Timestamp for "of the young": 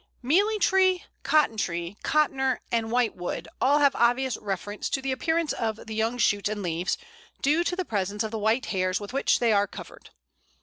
5.53-6.17